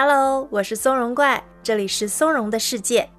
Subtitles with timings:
[0.00, 3.10] Hello，我是松茸怪，这里是松茸的世界。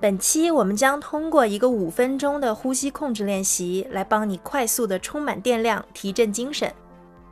[0.00, 6.72] 本期我们将通过一个五分钟的呼吸控制练习，来帮你快速的充满电量，提振精神。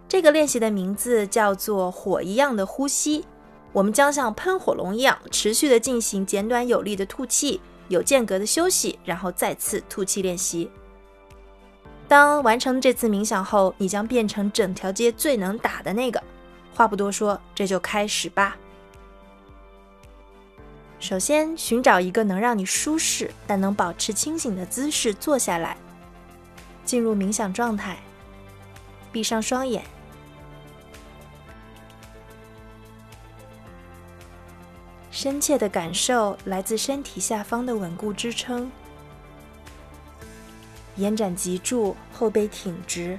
[0.06, 3.24] 这个练习的名字叫做“火一样的呼吸”。
[3.72, 10.70] 我们将像喷火龙一样，持续的进行简短有力的吐气，有间隔的休息，然后再次吐气练习。
[12.06, 16.22] 当完成这次冥想后，你将变成整条街最能打的那个。
[16.74, 18.56] 话不多说，这就开始吧。
[21.00, 25.76] 首先，寻找一个能让你舒适但能保持清醒的姿势坐下来，
[26.84, 27.96] 进入冥想状态。
[29.10, 29.82] 闭上双眼，
[35.10, 38.70] 深切的感受来自身体下方的稳固支撑，
[40.96, 43.18] 延展脊柱，后背挺直。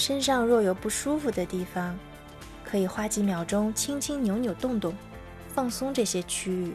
[0.00, 1.94] 身上若有不舒服的地方，
[2.64, 4.94] 可以花几秒钟轻轻扭扭动动，
[5.48, 6.74] 放松这些区域，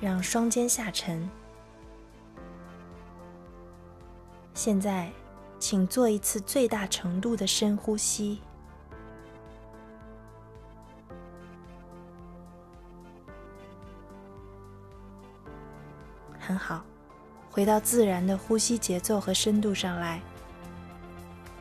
[0.00, 1.30] 让双肩下沉。
[4.52, 5.12] 现在，
[5.60, 8.40] 请做一次最大程度的深呼吸，
[16.36, 16.84] 很好。
[17.50, 20.22] 回到自然的呼吸节奏和深度上来，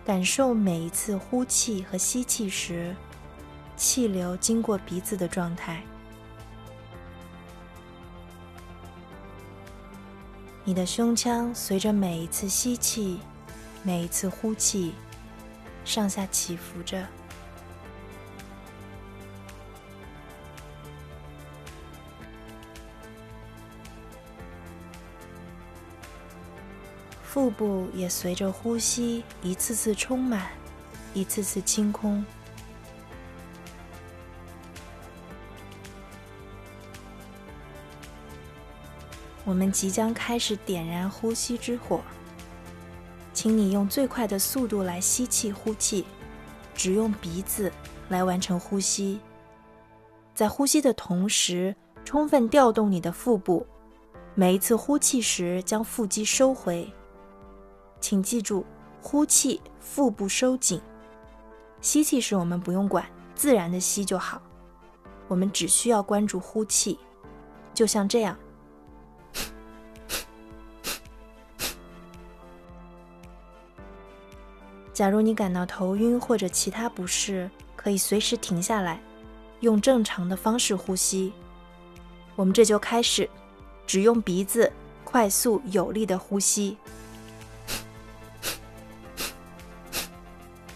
[0.05, 2.95] 感受每一次呼气和吸气时，
[3.75, 5.81] 气流经过鼻子的状态。
[10.63, 13.19] 你的胸腔随着每一次吸气、
[13.81, 14.93] 每一次呼气，
[15.83, 17.03] 上下起伏着。
[27.31, 30.47] 腹部也随着呼吸一次次充满，
[31.13, 32.25] 一次次清空。
[39.45, 42.01] 我们即将开始点燃呼吸之火，
[43.31, 46.05] 请你用最快的速度来吸气、呼气，
[46.73, 47.71] 只用鼻子
[48.07, 49.19] 来完成呼吸。
[50.33, 53.63] 在呼吸的同时，充分调动你的腹部。
[54.33, 56.91] 每一次呼气时，将腹肌收回。
[58.01, 58.65] 请记住，
[59.01, 60.81] 呼气腹部收紧，
[61.81, 63.05] 吸气时我们不用管，
[63.35, 64.41] 自然的吸就好。
[65.27, 66.97] 我们只需要关注呼气，
[67.73, 68.37] 就像这样。
[74.91, 79.01] 假如你感到头晕或者其他不适，可以随时停下来，
[79.61, 81.31] 用正常的方式呼吸。
[82.35, 83.29] 我们这就开始，
[83.87, 84.69] 只用鼻子，
[85.05, 86.77] 快速有力的呼吸。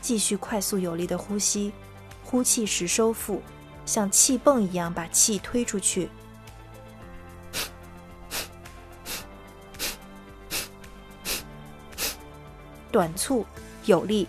[0.03, 1.71] 继续快速有力的呼吸，
[2.25, 3.41] 呼气时收腹，
[3.85, 6.09] 像气泵一样把气推出去。
[12.91, 13.45] 短促
[13.85, 14.27] 有力。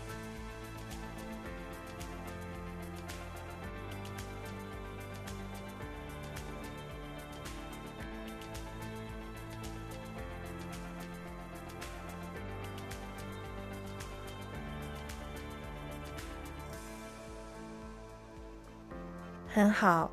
[19.55, 20.11] 很好，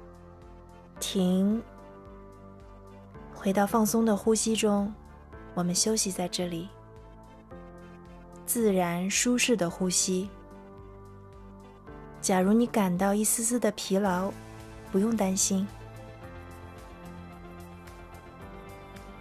[0.99, 1.59] 停，
[3.33, 4.93] 回到放松的呼吸中，
[5.55, 6.69] 我们休息在这里，
[8.45, 10.29] 自然舒适的呼吸。
[12.21, 14.31] 假如你感到一丝丝的疲劳，
[14.91, 15.67] 不用担心。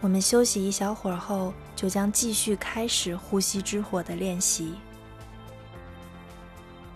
[0.02, 4.74] 我们休息一小会儿后，就将继续开始呼吸之火的练习。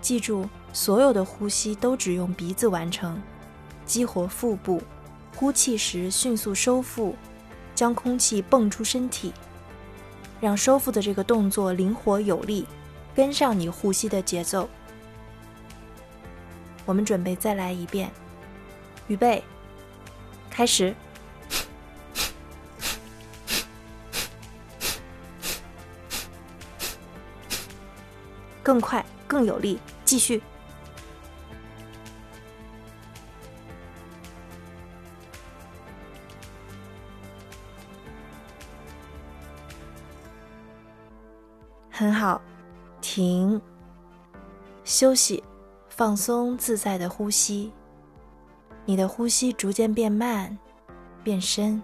[0.02, 0.46] 记住。
[0.74, 3.22] 所有的呼吸都只用鼻子完成，
[3.86, 4.82] 激活腹部，
[5.36, 7.14] 呼气时迅速收腹，
[7.76, 9.32] 将空气泵出身体，
[10.40, 12.66] 让收腹的这个动作灵活有力，
[13.14, 14.68] 跟上你呼吸的节奏。
[16.84, 18.10] 我们准备再来一遍，
[19.06, 19.44] 预备，
[20.50, 20.92] 开始，
[28.60, 30.42] 更快，更有力，继续。
[41.96, 42.40] 很好，
[43.00, 43.62] 停，
[44.82, 45.40] 休息，
[45.88, 47.70] 放松，自在的呼吸。
[48.84, 50.58] 你的呼吸逐渐变慢，
[51.22, 51.80] 变深，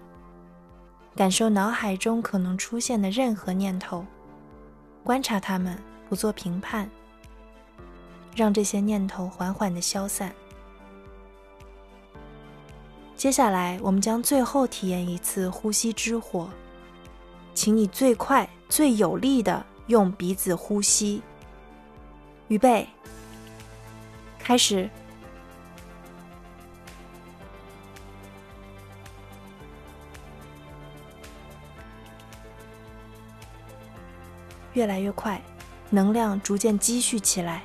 [1.15, 4.05] 感受脑海中可能出现的任何念头，
[5.01, 6.89] 观察它们，不做评判，
[8.35, 10.35] 让这些念头缓缓的消散。
[13.15, 16.49] 接下来，我们将最后体验一次呼吸之火，
[17.53, 21.21] 请你最快、最有力的用鼻子呼吸。
[22.47, 22.87] 预备，
[24.39, 24.89] 开始。
[34.73, 35.41] 越来越快，
[35.89, 37.61] 能量逐渐积蓄起来。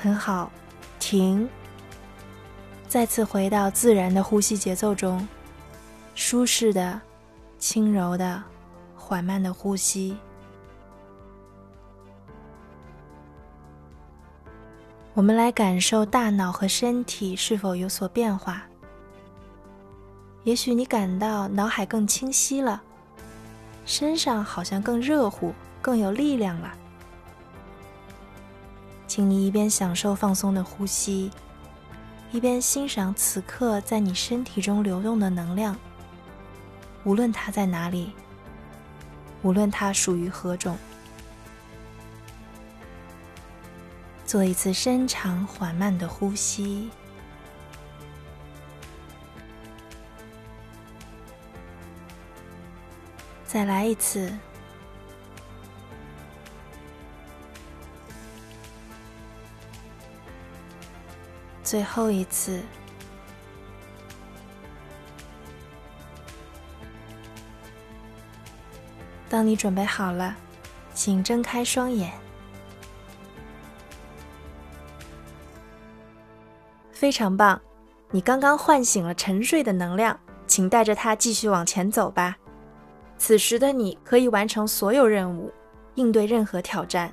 [0.00, 0.48] 很好，
[1.00, 1.48] 停。
[2.86, 5.26] 再次回到自然的呼吸节奏中，
[6.14, 7.00] 舒适的、
[7.58, 8.40] 轻柔的、
[8.94, 10.16] 缓慢的呼吸。
[15.14, 18.62] 我们来感受大脑和身体是否有所变化。
[20.44, 22.80] 也许你感到脑海更清晰了，
[23.84, 25.52] 身上好像更热乎、
[25.82, 26.72] 更有力量了。
[29.18, 31.28] 请你一边享受放松的呼吸，
[32.30, 35.76] 一边欣赏此刻在你身体中流动的能量。
[37.02, 38.12] 无论它在哪里，
[39.42, 40.78] 无论它属于何种。
[44.24, 46.88] 做一次深长缓慢的呼吸，
[53.44, 54.32] 再来一次，
[61.68, 62.62] 最后一次。
[69.28, 70.34] 当你准备好了，
[70.94, 72.10] 请睁开双眼。
[76.90, 77.60] 非常棒，
[78.12, 82.34] 你刚刚唤醒了沉睡的能量，请带着它继续往前走吧。
[83.18, 85.52] 此时的你可以完成所有任务，
[85.96, 87.12] 应对任何挑战。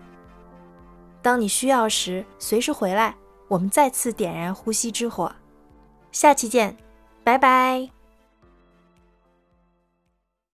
[1.22, 3.14] 当你需要时，随时回来，
[3.48, 5.32] 我们再次点燃呼吸之火。
[6.12, 6.76] 下期见，
[7.24, 7.95] 拜拜。